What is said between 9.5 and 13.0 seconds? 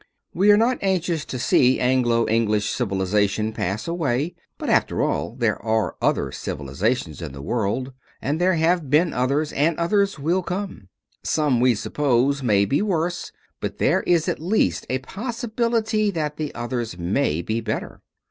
and others will come. Some, we suppose, may be